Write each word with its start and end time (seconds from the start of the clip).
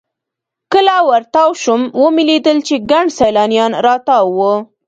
کله 0.73 0.95
ورتاو 1.09 1.49
سوم 1.63 1.81
ومې 2.01 2.23
لېدل 2.29 2.57
چې 2.67 2.75
ګڼ 2.91 3.05
سیلانیان 3.19 3.71
راتاو 3.85 4.25
وو. 4.37 4.53